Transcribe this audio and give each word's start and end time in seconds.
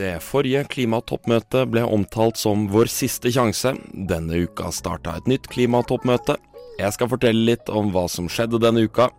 Det 0.00 0.14
forrige 0.24 0.62
klimatoppmøtet 0.72 1.68
ble 1.74 1.82
omtalt 1.84 2.38
som 2.40 2.62
vår 2.72 2.88
siste 2.88 3.28
sjanse. 3.34 3.74
Denne 3.92 4.46
uka 4.46 4.70
starta 4.72 5.18
et 5.18 5.26
nytt 5.28 5.48
klimatoppmøte. 5.52 6.38
Jeg 6.80 6.94
skal 6.96 7.10
fortelle 7.10 7.44
litt 7.50 7.68
om 7.68 7.90
hva 7.92 8.06
som 8.08 8.30
skjedde 8.32 8.62
denne 8.62 8.86
uka, 8.88 9.10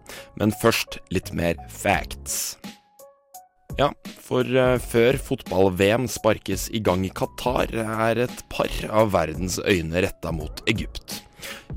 men 0.41 0.54
først 0.63 0.97
litt 1.13 1.29
mer 1.38 1.59
facts. 1.70 2.55
Ja, 3.78 3.91
for 4.25 4.47
uh, 4.57 4.79
før 4.81 5.20
fotball-VM 5.21 6.07
sparkes 6.09 6.66
i 6.73 6.82
gang 6.84 7.05
i 7.05 7.11
Qatar, 7.13 7.70
er 8.09 8.23
et 8.25 8.41
par 8.50 8.73
av 8.89 9.11
verdens 9.13 9.59
øyne 9.61 10.02
retta 10.02 10.34
mot 10.34 10.63
Egypt. 10.71 11.20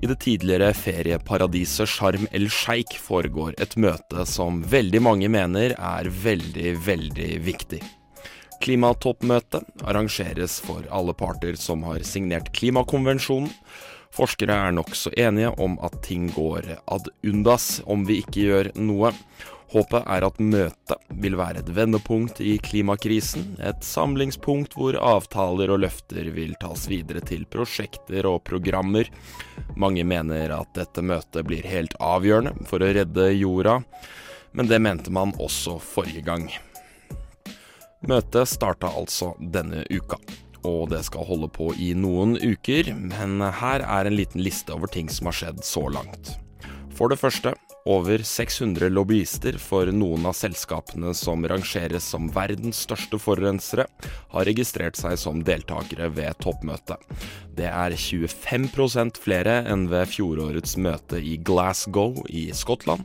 I 0.00 0.08
det 0.08 0.16
tidligere 0.24 0.70
ferieparadiset 0.76 1.92
Sharm 1.92 2.24
el-Sheikh 2.32 2.96
foregår 3.04 3.52
et 3.60 3.76
møte 3.76 4.24
som 4.28 4.64
veldig 4.64 5.04
mange 5.04 5.28
mener 5.32 5.76
er 5.76 6.10
veldig, 6.24 6.74
veldig 6.88 7.30
viktig. 7.44 7.82
Klimatoppmøtet 8.64 9.84
arrangeres 9.84 10.56
for 10.64 10.86
alle 10.88 11.12
parter 11.12 11.58
som 11.60 11.82
har 11.84 12.04
signert 12.08 12.48
klimakonvensjonen. 12.56 13.50
Forskere 14.14 14.54
er 14.68 14.72
nokså 14.72 15.10
enige 15.18 15.50
om 15.60 15.74
at 15.84 15.98
ting 16.06 16.30
går 16.32 16.70
ad 16.78 17.10
undas 17.26 17.82
om 17.90 18.06
vi 18.08 18.22
ikke 18.22 18.46
gjør 18.46 18.70
noe. 18.78 19.10
Håpet 19.74 20.04
er 20.06 20.22
at 20.22 20.36
møtet 20.38 21.06
vil 21.18 21.34
være 21.36 21.64
et 21.64 21.70
vendepunkt 21.74 22.38
i 22.40 22.54
klimakrisen, 22.62 23.56
et 23.58 23.82
samlingspunkt 23.82 24.76
hvor 24.78 24.96
avtaler 25.02 25.72
og 25.74 25.82
løfter 25.82 26.30
vil 26.36 26.54
tas 26.62 26.86
videre 26.88 27.24
til 27.26 27.42
prosjekter 27.50 28.28
og 28.30 28.44
programmer. 28.46 29.10
Mange 29.74 30.06
mener 30.06 30.54
at 30.54 30.70
dette 30.78 31.02
møtet 31.02 31.42
blir 31.48 31.66
helt 31.66 31.98
avgjørende 31.98 32.68
for 32.70 32.80
å 32.80 32.92
redde 32.96 33.32
jorda, 33.34 33.80
men 34.54 34.70
det 34.70 34.78
mente 34.78 35.10
man 35.10 35.34
også 35.42 35.80
forrige 35.82 36.22
gang. 36.30 36.46
Møtet 38.04 38.50
starta 38.50 38.90
altså 38.92 39.32
denne 39.40 39.84
uka, 39.88 40.18
og 40.68 40.90
det 40.92 41.00
skal 41.06 41.24
holde 41.24 41.48
på 41.52 41.70
i 41.80 41.94
noen 41.96 42.36
uker, 42.36 42.90
men 42.92 43.40
her 43.60 43.84
er 43.84 44.08
en 44.08 44.18
liten 44.18 44.44
liste 44.44 44.74
over 44.76 44.90
ting 44.92 45.08
som 45.12 45.30
har 45.30 45.38
skjedd 45.38 45.62
så 45.64 45.86
langt. 45.92 46.34
For 46.94 47.10
det 47.10 47.18
første, 47.18 47.54
over 47.90 48.22
600 48.24 48.88
lobbyister 48.92 49.56
for 49.60 49.88
noen 49.92 50.28
av 50.28 50.36
selskapene 50.38 51.10
som 51.16 51.42
rangeres 51.48 52.06
som 52.12 52.28
verdens 52.32 52.84
største 52.86 53.18
forurensere, 53.20 53.84
har 54.32 54.48
registrert 54.48 55.00
seg 55.00 55.18
som 55.20 55.42
deltakere 55.44 56.08
ved 56.14 56.38
toppmøtet. 56.44 57.00
Det 57.56 57.68
er 57.72 57.96
25% 57.98 59.20
flere 59.20 59.62
enn 59.68 59.88
ved 59.90 60.12
fjorårets 60.12 60.78
møte 60.80 61.20
i 61.20 61.38
Glasgow 61.40 62.20
i 62.28 62.50
Skottland. 62.56 63.04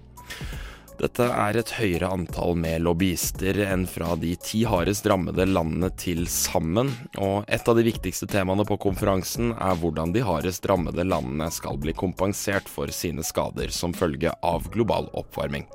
Dette 0.99 1.23
er 1.31 1.55
et 1.55 1.69
høyere 1.77 2.09
antall 2.11 2.57
med 2.59 2.81
lobbyister 2.83 3.55
enn 3.63 3.85
fra 3.87 4.17
de 4.19 4.33
ti 4.43 4.65
hardest 4.67 5.05
rammede 5.07 5.45
landene 5.47 5.87
til 5.95 6.25
sammen, 6.27 6.91
og 7.15 7.47
et 7.47 7.71
av 7.71 7.79
de 7.79 7.85
viktigste 7.87 8.27
temaene 8.27 8.65
på 8.67 8.75
konferansen 8.83 9.53
er 9.55 9.79
hvordan 9.79 10.11
de 10.11 10.25
hardest 10.27 10.67
rammede 10.67 11.05
landene 11.07 11.47
skal 11.55 11.79
bli 11.79 11.95
kompensert 11.95 12.67
for 12.67 12.91
sine 12.91 13.23
skader 13.23 13.71
som 13.71 13.95
følge 13.95 14.33
av 14.43 14.67
global 14.75 15.07
oppvarming. 15.15 15.69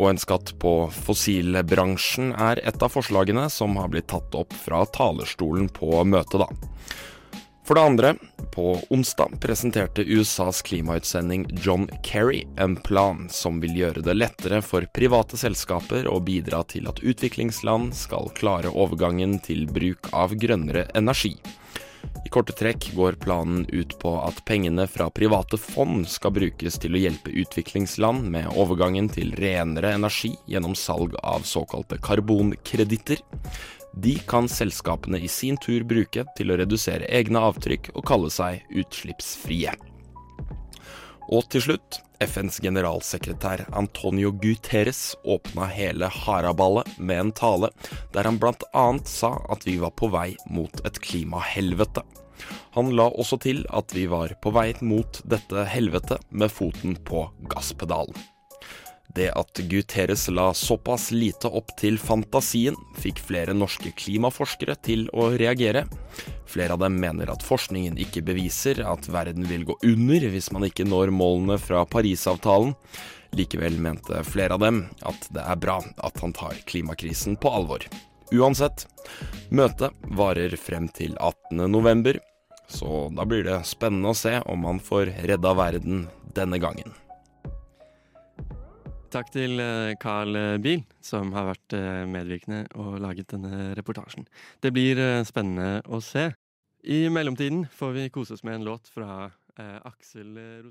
Og 0.00 0.08
en 0.10 0.18
skatt 0.18 0.56
på 0.58 0.74
fossilbransjen 0.98 2.34
er 2.34 2.58
et 2.66 2.82
av 2.82 2.90
forslagene 2.90 3.46
som 3.54 3.78
har 3.78 3.94
blitt 3.94 4.10
tatt 4.10 4.34
opp 4.34 4.56
fra 4.66 4.82
talerstolen 4.90 5.70
på 5.78 6.02
møtet, 6.10 6.42
da. 6.42 6.69
For 7.70 7.74
det 7.74 7.82
andre, 7.82 8.14
på 8.50 8.80
onsdag 8.90 9.28
presenterte 9.40 10.02
USAs 10.02 10.62
klimautsending 10.62 11.46
John 11.62 11.90
Kerry 12.02 12.46
en 12.56 12.74
plan 12.76 13.28
som 13.30 13.60
vil 13.62 13.76
gjøre 13.78 14.02
det 14.02 14.16
lettere 14.16 14.58
for 14.58 14.88
private 14.90 15.38
selskaper 15.38 16.08
å 16.10 16.16
bidra 16.18 16.64
til 16.66 16.90
at 16.90 16.98
utviklingsland 16.98 17.94
skal 17.94 18.26
klare 18.34 18.74
overgangen 18.74 19.38
til 19.46 19.70
bruk 19.70 20.10
av 20.10 20.34
grønnere 20.34 20.88
energi. 20.98 21.36
I 22.26 22.34
korte 22.34 22.58
trekk 22.58 22.90
går 22.98 23.22
planen 23.22 23.62
ut 23.70 23.94
på 24.02 24.16
at 24.18 24.42
pengene 24.50 24.90
fra 24.90 25.06
private 25.14 25.54
fond 25.62 26.08
skal 26.10 26.34
brukes 26.34 26.82
til 26.82 26.98
å 26.98 27.06
hjelpe 27.06 27.30
utviklingsland 27.30 28.26
med 28.34 28.50
overgangen 28.50 29.06
til 29.14 29.30
renere 29.38 29.94
energi 29.94 30.34
gjennom 30.50 30.74
salg 30.74 31.14
av 31.22 31.46
såkalte 31.46 32.02
karbonkreditter. 32.02 33.22
De 33.92 34.14
kan 34.30 34.48
selskapene 34.48 35.18
i 35.18 35.28
sin 35.28 35.58
tur 35.60 35.82
bruke 35.84 36.24
til 36.38 36.52
å 36.52 36.58
redusere 36.60 37.08
egne 37.10 37.42
avtrykk 37.50 37.90
og 37.94 38.06
kalle 38.06 38.30
seg 38.30 38.62
utslippsfrie. 38.70 39.74
Og 41.30 41.46
til 41.50 41.62
slutt, 41.62 42.00
FNs 42.20 42.58
generalsekretær 42.60 43.64
Antonio 43.72 44.32
Guterres 44.42 45.14
åpna 45.24 45.68
hele 45.72 46.10
haraballet 46.12 46.90
med 46.98 47.20
en 47.22 47.32
tale 47.32 47.70
der 48.14 48.28
han 48.28 48.40
bl.a. 48.42 48.86
sa 49.08 49.32
at 49.48 49.64
vi 49.66 49.78
var 49.80 49.94
på 49.96 50.10
vei 50.12 50.34
mot 50.50 50.82
et 50.84 51.00
klimahelvete. 51.00 52.04
Han 52.76 52.92
la 52.96 53.08
også 53.10 53.40
til 53.42 53.64
at 53.70 53.94
vi 53.96 54.06
var 54.10 54.34
på 54.42 54.52
vei 54.54 54.72
mot 54.82 55.22
dette 55.28 55.64
helvetet 55.70 56.22
med 56.30 56.52
foten 56.52 56.98
på 57.08 57.24
gasspedalen. 57.52 58.16
Det 59.14 59.30
at 59.34 59.60
Guterres 59.70 60.28
la 60.30 60.52
såpass 60.54 61.10
lite 61.10 61.50
opp 61.50 61.72
til 61.80 61.98
fantasien, 61.98 62.76
fikk 63.02 63.18
flere 63.26 63.54
norske 63.56 63.90
klimaforskere 63.98 64.76
til 64.86 65.08
å 65.10 65.32
reagere. 65.34 65.86
Flere 66.50 66.76
av 66.76 66.84
dem 66.84 66.98
mener 67.02 67.32
at 67.32 67.42
forskningen 67.46 67.98
ikke 67.98 68.22
beviser 68.26 68.84
at 68.86 69.08
verden 69.10 69.48
vil 69.50 69.66
gå 69.66 69.78
under 69.86 70.28
hvis 70.30 70.52
man 70.54 70.68
ikke 70.68 70.86
når 70.86 71.10
målene 71.14 71.58
fra 71.58 71.82
Parisavtalen. 71.90 72.76
Likevel 73.34 73.78
mente 73.82 74.22
flere 74.26 74.54
av 74.54 74.62
dem 74.62 74.84
at 75.06 75.28
det 75.34 75.42
er 75.42 75.58
bra 75.58 75.80
at 75.80 76.22
han 76.22 76.34
tar 76.34 76.62
klimakrisen 76.70 77.38
på 77.38 77.50
alvor. 77.50 77.86
Uansett, 78.30 78.86
møtet 79.50 79.94
varer 80.14 80.54
frem 80.58 80.86
til 80.94 81.16
18.11, 81.18 82.20
så 82.70 83.04
da 83.14 83.26
blir 83.26 83.42
det 83.46 83.62
spennende 83.66 84.14
å 84.14 84.18
se 84.18 84.38
om 84.46 84.66
han 84.70 84.82
får 84.82 85.16
redda 85.26 85.54
verden 85.58 86.04
denne 86.34 86.62
gangen. 86.62 86.94
Takk 89.10 89.32
til 89.34 89.58
eh, 89.58 89.96
Carl 89.98 90.36
Biel, 90.62 90.84
som 91.02 91.32
har 91.34 91.48
vært 91.48 91.74
eh, 91.74 92.04
medvirkende 92.06 92.60
og 92.78 93.00
laget 93.02 93.32
denne 93.32 93.72
reportasjen. 93.74 94.28
Det 94.62 94.70
blir 94.70 95.00
eh, 95.02 95.24
spennende 95.26 95.80
å 95.90 95.98
se. 96.04 96.28
I 96.86 97.08
mellomtiden 97.10 97.64
får 97.74 97.96
vi 97.96 98.04
kose 98.14 98.36
oss 98.36 98.44
med 98.46 98.60
en 98.60 98.68
låt 98.70 98.86
fra 98.94 99.26
Aksel 99.60 100.30
Rosin. 100.38 100.68